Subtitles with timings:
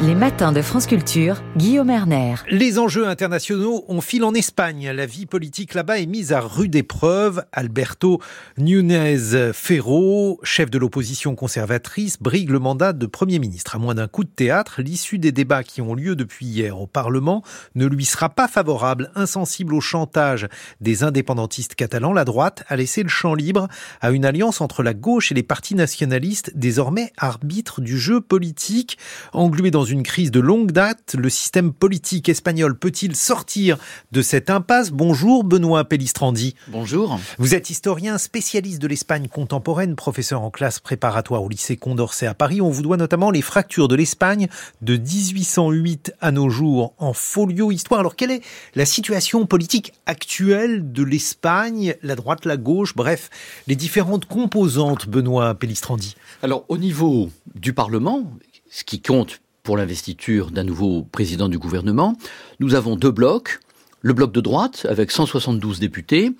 [0.00, 2.36] Les matins de France Culture, Guillaume Erner.
[2.48, 4.92] Les enjeux internationaux ont fil en Espagne.
[4.92, 7.42] La vie politique là-bas est mise à rude épreuve.
[7.50, 8.20] Alberto
[8.58, 13.74] Núñez Ferro, chef de l'opposition conservatrice, brigue le mandat de Premier ministre.
[13.74, 16.86] À moins d'un coup de théâtre, l'issue des débats qui ont lieu depuis hier au
[16.86, 17.42] Parlement
[17.74, 19.10] ne lui sera pas favorable.
[19.16, 20.46] Insensible au chantage
[20.80, 23.66] des indépendantistes catalans, la droite a laissé le champ libre
[24.00, 28.96] à une alliance entre la gauche et les partis nationalistes, désormais arbitres du jeu politique,
[29.32, 31.16] englués dans une crise de longue date.
[31.18, 33.78] Le système politique espagnol peut-il sortir
[34.12, 34.90] de cette impasse?
[34.90, 36.54] Bonjour Benoît Pellistrandi.
[36.68, 37.18] Bonjour.
[37.38, 42.34] Vous êtes historien spécialiste de l'Espagne contemporaine, professeur en classe préparatoire au lycée Condorcet à
[42.34, 42.60] Paris.
[42.60, 44.48] On vous doit notamment les fractures de l'Espagne
[44.82, 48.00] de 1808 à nos jours en folio histoire.
[48.00, 48.42] Alors quelle est
[48.74, 53.30] la situation politique actuelle de l'Espagne, la droite, la gauche, bref,
[53.66, 58.30] les différentes composantes, Benoît Pellistrandi Alors au niveau du Parlement,
[58.70, 62.16] ce qui compte pour l'investiture d'un nouveau président du gouvernement,
[62.60, 63.60] nous avons deux blocs.
[64.00, 66.30] Le bloc de droite avec 172 députés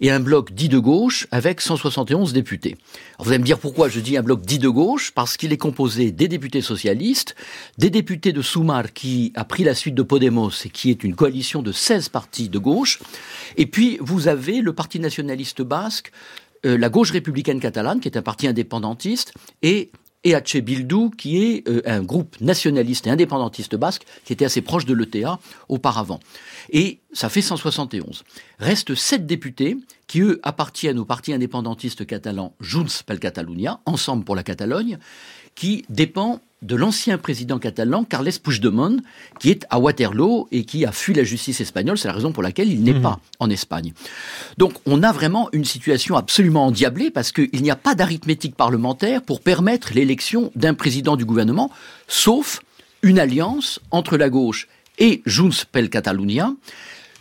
[0.00, 2.76] et un bloc dit de gauche avec 171 députés.
[3.18, 5.10] Vous allez me dire pourquoi je dis un bloc dit de gauche?
[5.10, 7.34] Parce qu'il est composé des députés socialistes,
[7.76, 11.16] des députés de Sumar qui a pris la suite de Podemos et qui est une
[11.16, 13.00] coalition de 16 partis de gauche.
[13.56, 16.12] Et puis vous avez le Parti nationaliste basque,
[16.66, 19.32] euh, la gauche républicaine catalane qui est un parti indépendantiste
[19.62, 19.90] et
[20.24, 24.84] EH Bildu, qui est euh, un groupe nationaliste et indépendantiste basque qui était assez proche
[24.84, 25.38] de l'ETA
[25.68, 26.20] auparavant.
[26.70, 28.24] Et ça fait 171.
[28.58, 34.34] Restent sept députés qui, eux, appartiennent au parti indépendantiste catalan Junts pel Catalunya, Ensemble pour
[34.34, 34.98] la Catalogne,
[35.54, 38.98] qui dépend de l'ancien président catalan Carles Puigdemont,
[39.38, 41.98] qui est à Waterloo et qui a fui la justice espagnole.
[41.98, 43.02] C'est la raison pour laquelle il n'est mmh.
[43.02, 43.92] pas en Espagne.
[44.56, 49.22] Donc on a vraiment une situation absolument endiablée parce qu'il n'y a pas d'arithmétique parlementaire
[49.22, 51.70] pour permettre l'élection d'un président du gouvernement,
[52.08, 52.60] sauf
[53.02, 54.66] une alliance entre la gauche
[54.98, 56.54] et Junts pel Catalunya,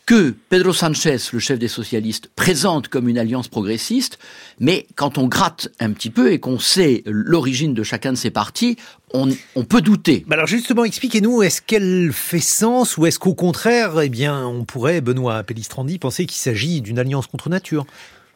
[0.08, 4.18] que Pedro Sanchez, le chef des socialistes, présente comme une alliance progressiste,
[4.58, 8.32] mais quand on gratte un petit peu et qu'on sait l'origine de chacun de ces
[8.32, 8.78] partis,
[9.14, 9.30] on,
[9.66, 10.26] peut douter.
[10.32, 15.02] Alors justement, expliquez-nous, est-ce qu'elle fait sens ou est-ce qu'au contraire, eh bien, on pourrait,
[15.02, 17.86] Benoît Pellistrandi, penser qu'il s'agit d'une alliance contre nature?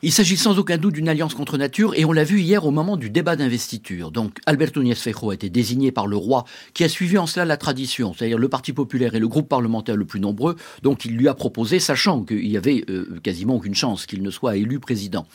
[0.03, 2.71] Il s'agit sans aucun doute d'une alliance contre nature et on l'a vu hier au
[2.71, 4.11] moment du débat d'investiture.
[4.11, 7.45] Donc Alberto Núñez Feijóo a été désigné par le roi qui a suivi en cela
[7.45, 10.55] la tradition, c'est-à-dire le Parti populaire et le groupe parlementaire le plus nombreux.
[10.81, 14.31] Donc il lui a proposé, sachant qu'il y avait euh, quasiment aucune chance qu'il ne
[14.31, 15.27] soit élu président.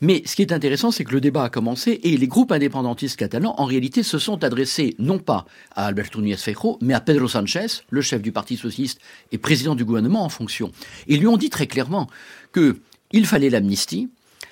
[0.00, 3.16] Mais ce qui est intéressant, c'est que le débat a commencé et les groupes indépendantistes
[3.16, 7.28] catalans, en réalité, se sont adressés non pas à Alberto Núñez Feijóo, mais à Pedro
[7.28, 9.00] Sánchez, le chef du Parti socialiste
[9.32, 10.70] et président du gouvernement en fonction.
[11.06, 12.08] Ils lui ont dit très clairement
[12.52, 12.76] que
[13.12, 14.08] il fallait l'amnistie,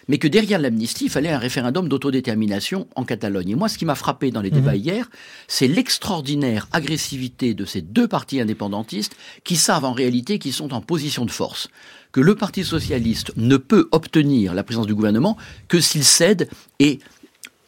[0.08, 3.50] mais que derrière l'amnistie, il fallait un référendum d'autodétermination en Catalogne.
[3.50, 4.80] Et moi, ce qui m'a frappé dans les débats mhm.
[4.80, 5.10] hier,
[5.46, 10.80] c'est l'extraordinaire agressivité de ces deux partis indépendantistes qui savent en réalité qu'ils sont en
[10.80, 11.68] position de force
[12.12, 15.36] que le Parti socialiste ne peut obtenir la présence du gouvernement
[15.68, 16.48] que s'il cède
[16.80, 16.98] et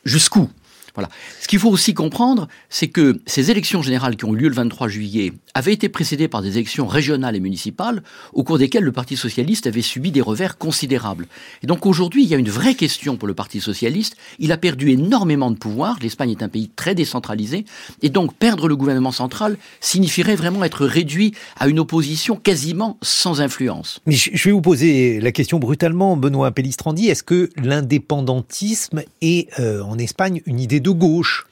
[0.04, 0.50] jusqu'où?
[0.94, 1.08] Voilà.
[1.40, 4.54] Ce qu'il faut aussi comprendre, c'est que ces élections générales qui ont eu lieu le
[4.54, 8.92] 23 juillet avaient été précédées par des élections régionales et municipales au cours desquelles le
[8.92, 11.26] Parti socialiste avait subi des revers considérables.
[11.62, 14.16] Et donc aujourd'hui, il y a une vraie question pour le Parti socialiste.
[14.38, 15.98] Il a perdu énormément de pouvoir.
[16.02, 17.64] L'Espagne est un pays très décentralisé.
[18.02, 23.40] Et donc perdre le gouvernement central signifierait vraiment être réduit à une opposition quasiment sans
[23.40, 24.00] influence.
[24.06, 27.08] Mais je vais vous poser la question brutalement, Benoît Pellistrandi.
[27.08, 31.46] Est-ce que l'indépendantisme est euh, en Espagne une idée de gauche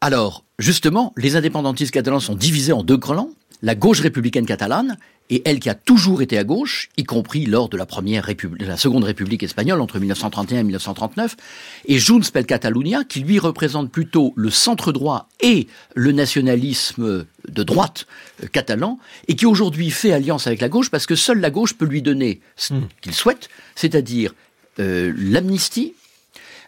[0.00, 3.30] Alors, justement, les indépendantistes catalans sont divisés en deux clans.
[3.62, 4.98] La gauche républicaine catalane
[5.30, 8.66] et elle qui a toujours été à gauche, y compris lors de la première république,
[8.66, 11.36] la seconde république espagnole entre 1931 et 1939,
[11.86, 17.62] et Junts pel Catalunya qui lui représente plutôt le centre droit et le nationalisme de
[17.62, 18.06] droite
[18.42, 18.98] euh, catalan
[19.28, 22.02] et qui aujourd'hui fait alliance avec la gauche parce que seule la gauche peut lui
[22.02, 22.88] donner ce hmm.
[23.00, 24.34] qu'il souhaite, c'est-à-dire
[24.78, 25.94] euh, l'amnistie,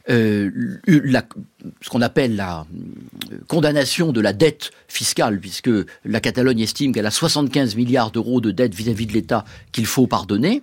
[0.08, 0.50] euh,
[0.86, 1.24] la,
[1.80, 2.60] ce qu'on appelle la
[3.32, 5.70] euh, condamnation de la dette fiscale, puisque
[6.04, 10.06] la Catalogne estime qu'elle a 75 milliards d'euros de dette vis-à-vis de l'État qu'il faut
[10.06, 10.62] pardonner,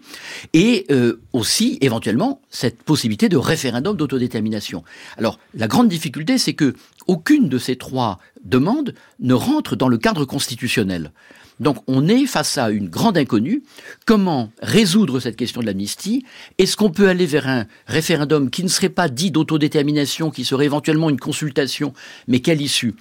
[0.53, 4.83] et euh, aussi éventuellement cette possibilité de référendum d'autodétermination.
[5.17, 6.73] Alors la grande difficulté, c'est que
[7.07, 11.11] aucune de ces trois demandes ne rentre dans le cadre constitutionnel.
[11.59, 13.63] Donc on est face à une grande inconnue.
[14.05, 16.25] Comment résoudre cette question de l'amnistie?
[16.57, 20.65] Est-ce qu'on peut aller vers un référendum qui ne serait pas dit d'autodétermination, qui serait
[20.65, 21.93] éventuellement une consultation,
[22.27, 22.95] mais quelle issue?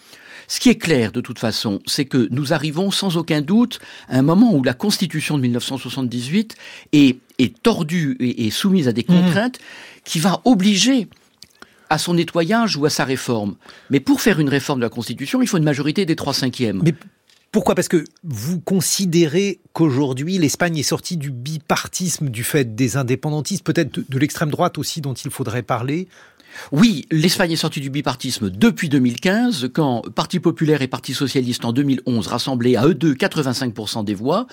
[0.49, 3.79] Ce qui est clair de toute façon, c'est que nous arrivons sans aucun doute
[4.09, 6.57] à un moment où la Constitution de 1978
[6.93, 9.07] est, est tordue et, soumise à des mmh.
[9.07, 9.59] contraintes
[10.05, 11.09] qui va obliger
[11.93, 13.55] à son nettoyage ou à sa réforme.
[13.91, 16.81] Mais pour faire une réforme de la Constitution, il faut une majorité des trois cinquièmes.
[16.83, 16.95] Mais
[17.53, 17.75] pourquoi?
[17.75, 24.01] Parce que vous considérez qu'aujourd'hui, l'Espagne est sortie du bipartisme du fait des indépendantistes, peut-être
[24.09, 26.09] de l'extrême droite aussi dont il faudrait parler?
[26.71, 31.73] Oui, l'Espagne est sortie du bipartisme depuis 2015, quand Parti populaire et Parti socialiste en
[31.75, 34.47] 2011 rassemblaient à eux deux 85% des voix.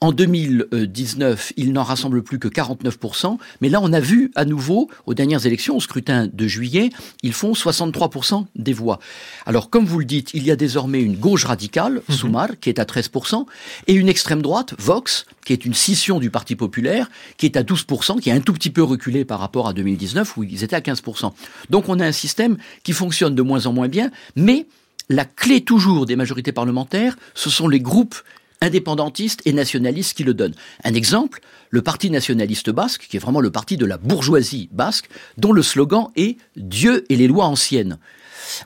[0.00, 4.90] En 2019, il n'en rassemble plus que 49%, mais là on a vu à nouveau,
[5.06, 6.90] aux dernières élections, au scrutin de juillet,
[7.22, 8.98] ils font 63% des voix.
[9.46, 12.12] Alors comme vous le dites, il y a désormais une gauche radicale, mmh.
[12.12, 13.46] Soumar, qui est à 13%,
[13.86, 17.62] et une extrême droite, Vox, qui est une scission du Parti populaire, qui est à
[17.62, 20.76] 12%, qui est un tout petit peu reculé par rapport à 2019, où ils étaient
[20.76, 21.32] à 15%.
[21.70, 24.66] Donc on a un système qui fonctionne de moins en moins bien, mais
[25.08, 28.16] la clé toujours des majorités parlementaires, ce sont les groupes
[28.60, 30.54] indépendantistes et nationalistes qui le donnent.
[30.84, 31.40] Un exemple,
[31.70, 35.08] le Parti nationaliste basque, qui est vraiment le parti de la bourgeoisie basque,
[35.38, 37.98] dont le slogan est Dieu et les lois anciennes.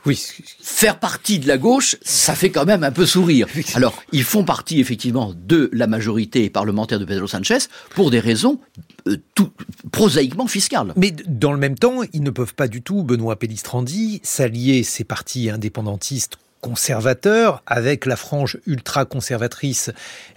[0.06, 0.20] Oui,
[0.60, 3.46] faire partie de la gauche, ça fait quand même un peu sourire.
[3.74, 7.58] Alors, ils font partie effectivement de la majorité parlementaire de Pedro Sanchez
[7.94, 8.60] pour des raisons
[9.06, 9.50] euh, tout,
[9.92, 10.92] prosaïquement fiscales.
[10.96, 15.04] Mais dans le même temps, ils ne peuvent pas du tout, Benoît Pellistrandi, s'allier ces
[15.04, 19.90] partis indépendantistes conservateur avec la frange ultra-conservatrice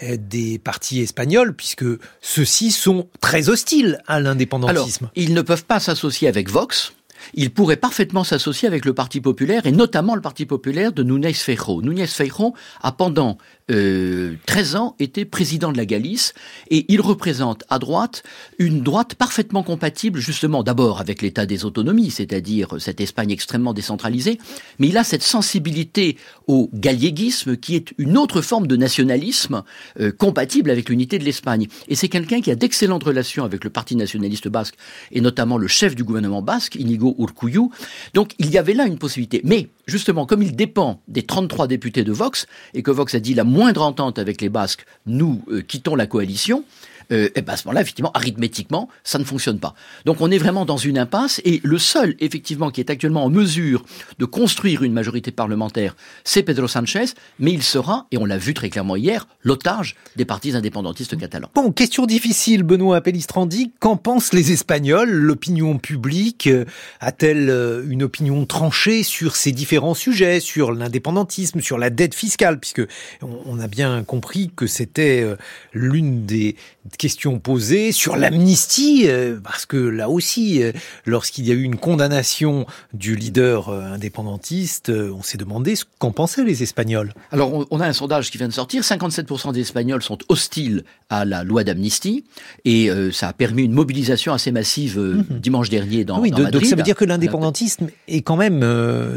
[0.04, 1.86] euh, des partis espagnols, puisque
[2.22, 5.06] ceux-ci sont très hostiles à l'indépendantisme.
[5.06, 6.94] Alors, ils ne peuvent pas s'associer avec Vox,
[7.34, 11.34] il pourrait parfaitement s'associer avec le Parti populaire et notamment le Parti populaire de Núñez
[11.34, 11.82] Feijóo.
[11.82, 13.38] Núñez Feijóo a pendant
[13.70, 16.34] euh, 13 ans était président de la Galice
[16.70, 18.24] et il représente à droite
[18.58, 24.40] une droite parfaitement compatible justement d'abord avec l'état des autonomies, c'est-à-dire cette Espagne extrêmement décentralisée,
[24.80, 26.18] mais il a cette sensibilité
[26.48, 29.64] au galléguisme qui est une autre forme de nationalisme
[30.00, 31.68] euh, compatible avec l'unité de l'Espagne.
[31.88, 34.76] Et c'est quelqu'un qui a d'excellentes relations avec le Parti nationaliste basque
[35.12, 37.70] et notamment le chef du gouvernement basque, Inigo Urcuyu.
[38.14, 39.42] Donc il y avait là une possibilité.
[39.44, 43.34] Mais justement, comme il dépend des 33 députés de Vox et que Vox a dit
[43.34, 46.64] la moindre entente avec les Basques, nous euh, quittons la coalition,
[47.12, 49.74] euh, et ben à ce moment-là, effectivement, arithmétiquement, ça ne fonctionne pas.
[50.06, 53.30] Donc on est vraiment dans une impasse et le seul, effectivement, qui est actuellement en
[53.30, 53.84] mesure
[54.20, 57.06] de construire une majorité parlementaire, c'est Pedro Sanchez,
[57.40, 61.50] mais il sera, et on l'a vu très clairement hier, l'otage des partis indépendantistes catalans.
[61.56, 63.72] Bon, question difficile, Benoît Pellistrandi.
[63.80, 65.10] Qu'en pensent les Espagnols?
[65.10, 66.66] L'opinion publique euh,
[67.00, 72.60] a-t-elle euh, une opinion tranchée sur ces différents sujets, sur l'indépendantisme, sur la dette fiscale,
[72.60, 72.82] puisque
[73.22, 75.26] on a bien compris que c'était
[75.74, 76.56] l'une des
[77.02, 80.72] question posée sur l'amnistie, euh, parce que là aussi, euh,
[81.08, 86.12] lorsqu'il y a eu une condamnation du leader euh, indépendantiste, on s'est demandé ce qu'en
[86.12, 87.12] pensaient les Espagnols.
[87.32, 88.84] Alors, on a un sondage qui vient de sortir.
[88.84, 92.24] 57% des Espagnols sont hostiles à la loi d'amnistie,
[92.66, 95.40] et ça a permis une mobilisation assez massive mhm.
[95.40, 98.64] dimanche dernier dans, oui, Donc ça veut dire que l'indépendantisme est quand même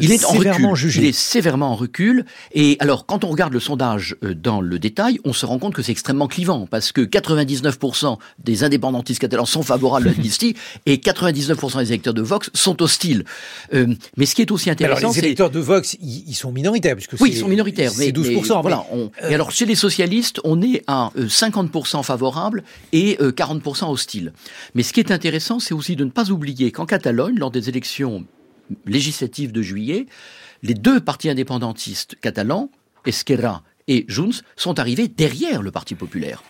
[0.01, 1.03] il est sévèrement en jugé.
[1.03, 2.25] Il est sévèrement en recul.
[2.53, 5.83] Et alors, quand on regarde le sondage dans le détail, on se rend compte que
[5.83, 7.64] c'est extrêmement clivant, parce que 99
[8.39, 10.57] des indépendantistes catalans sont favorables à l'amnistie
[10.87, 13.25] et 99% des électeurs de Vox sont hostiles.
[13.73, 15.21] Euh, mais ce qui est aussi intéressant, c'est...
[15.21, 16.97] les électeurs de Vox, ils, sont minoritaires.
[16.97, 17.93] Puisque oui, ils sont minoritaires.
[17.93, 18.61] C'est 12%.
[18.61, 23.91] voilà, Et euh, alors, chez les socialistes, on est à 50% euh, favorables et 40%
[23.91, 24.33] hostiles.
[24.75, 27.69] Mais ce qui est intéressant, c'est aussi de ne pas oublier qu'en Catalogne, lors des
[27.69, 28.25] élections
[28.87, 30.07] législatives de juillet,
[30.63, 32.71] les deux partis indépendantistes catalans,
[33.07, 36.43] Esquerra et Junts, sont arrivés derrière le Parti populaire.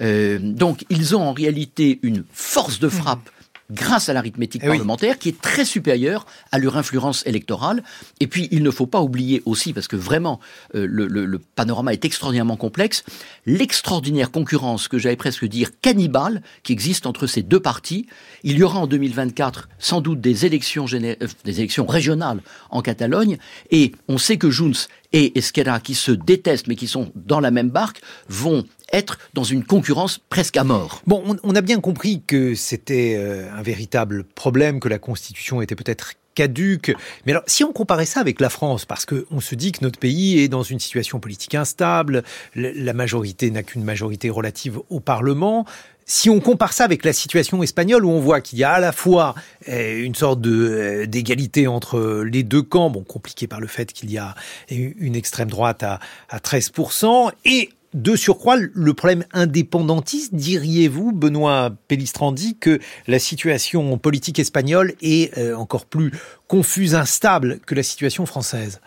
[0.00, 3.30] Euh, donc, ils ont en réalité une force de frappe
[3.70, 7.82] grâce à l'arithmétique eh parlementaire qui est très supérieure à leur influence électorale.
[8.18, 10.40] Et puis, il ne faut pas oublier aussi, parce que vraiment,
[10.74, 13.04] euh, le, panorama est extraordinairement complexe,
[13.46, 18.06] l'extraordinaire concurrence, que j'allais presque dire cannibale, qui existe entre ces deux partis.
[18.42, 23.38] Il y aura en 2024 sans doute des élections, euh, des élections régionales en Catalogne,
[23.70, 27.50] et on sait que Junts et Esquerra, qui se détestent mais qui sont dans la
[27.50, 31.02] même barque, vont être dans une concurrence presque à mort.
[31.06, 35.76] Bon, on, a bien compris que c'était euh, un véritable problème, que la Constitution était
[35.76, 36.94] peut-être caduque.
[37.26, 39.98] Mais alors, si on comparait ça avec la France, parce qu'on se dit que notre
[39.98, 42.22] pays est dans une situation politique instable,
[42.54, 45.66] la majorité n'a qu'une majorité relative au Parlement,
[46.10, 48.80] si on compare ça avec la situation espagnole où on voit qu'il y a à
[48.80, 49.36] la fois
[49.68, 54.10] euh, une sorte euh, d'égalité entre les deux camps, bon compliqué par le fait qu'il
[54.10, 54.34] y a
[54.70, 62.56] une extrême droite à, à 13%, et de surcroît, le problème indépendantiste, diriez-vous, Benoît Pellistrandi,
[62.58, 66.12] que la situation politique espagnole est euh, encore plus
[66.48, 68.80] confuse, instable que la situation française?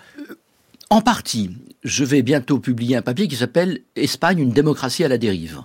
[0.90, 1.52] En partie.
[1.84, 5.62] Je vais bientôt publier un papier qui s'appelle Espagne, une démocratie à la dérive.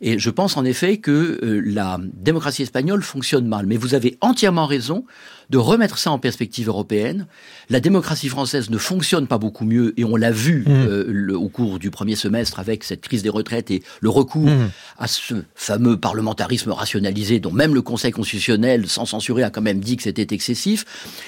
[0.00, 3.66] Et je pense en effet que euh, la démocratie espagnole fonctionne mal.
[3.66, 5.04] Mais vous avez entièrement raison
[5.50, 7.26] de remettre ça en perspective européenne.
[7.68, 10.70] La démocratie française ne fonctionne pas beaucoup mieux et on l'a vu mmh.
[10.70, 14.70] euh, au cours du premier semestre avec cette crise des retraites et le recours mmh.
[14.98, 19.80] à ce fameux parlementarisme rationalisé dont même le Conseil constitutionnel, sans censurer, a quand même
[19.80, 20.84] dit que c'était excessif.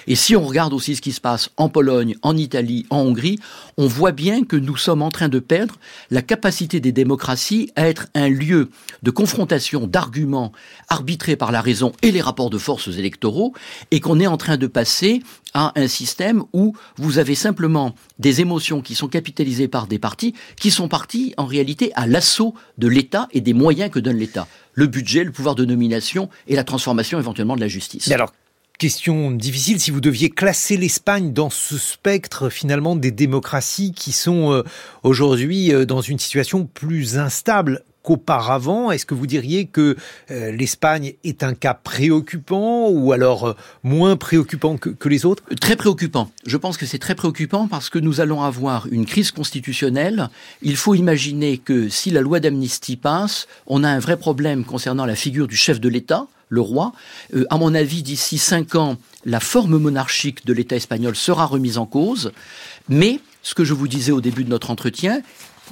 [0.06, 3.38] Et si on regarde aussi ce qui se passe en Pologne, en Italie, en Hongrie,
[3.76, 5.76] on voit bien que nous sommes en train de perdre
[6.10, 8.70] la capacité des démocraties à être un lieu
[9.02, 10.52] de confrontation d'arguments
[10.88, 13.52] arbitrés par la raison et les rapports de forces électoraux
[13.90, 15.22] et qu'on on est en train de passer
[15.54, 20.34] à un système où vous avez simplement des émotions qui sont capitalisées par des partis
[20.60, 24.46] qui sont partis en réalité à l'assaut de l'État et des moyens que donne l'État.
[24.74, 28.10] Le budget, le pouvoir de nomination et la transformation éventuellement de la justice.
[28.10, 28.34] Alors,
[28.76, 34.52] question difficile, si vous deviez classer l'Espagne dans ce spectre finalement des démocraties qui sont
[34.52, 34.62] euh,
[35.04, 39.96] aujourd'hui euh, dans une situation plus instable, qu'auparavant Est-ce que vous diriez que
[40.30, 45.42] euh, l'Espagne est un cas préoccupant ou alors euh, moins préoccupant que, les autres?
[45.60, 46.30] Très préoccupant.
[46.46, 50.28] Je pense que c'est très préoccupant parce que nous allons avoir une crise constitutionnelle.
[50.62, 55.06] Il faut imaginer que si la loi d'amnistie passe, on a un vrai problème concernant
[55.06, 56.92] la figure du chef de l'État le roi.
[57.34, 61.78] Euh, à mon avis, d'ici cinq ans, la forme monarchique de l'État espagnol sera remise
[61.78, 62.32] en cause.
[62.90, 65.22] Mais, ce que je vous disais au début de notre entretien,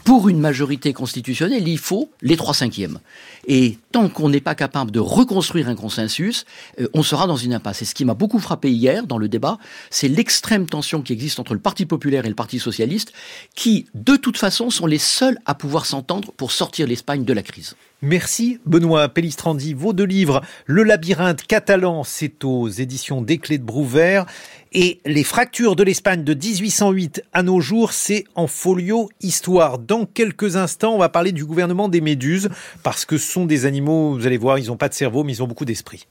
[0.04, 2.98] pour une majorité constitutionnelle, il faut les trois cinquièmes.
[3.46, 6.44] Et tant qu'on n'est pas capable de reconstruire un consensus,
[6.80, 7.82] euh, on sera dans une impasse.
[7.82, 9.58] Et ce qui m'a beaucoup frappé hier dans le débat,
[9.90, 13.12] c'est l'extrême tension qui existe entre le Parti populaire et le Parti socialiste,
[13.54, 17.42] qui, de toute façon, sont les seuls à pouvoir s'entendre pour sortir l'Espagne de la
[17.42, 17.74] crise.
[18.02, 19.74] Merci Benoît Pellistrandi.
[19.74, 24.24] Vos deux livres, Le labyrinthe catalan, c'est aux éditions des Clés de Brouvert.
[24.72, 29.78] Et Les fractures de l'Espagne de 1808 à nos jours, c'est en folio histoire.
[29.78, 32.48] Dans quelques instants, on va parler du gouvernement des Méduses,
[32.82, 35.34] parce que ce sont des animaux, vous allez voir, ils n'ont pas de cerveau, mais
[35.34, 36.06] ils ont beaucoup d'esprit.